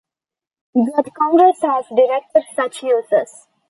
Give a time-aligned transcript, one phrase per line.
[0.73, 3.45] Yet Congress has directed such uses.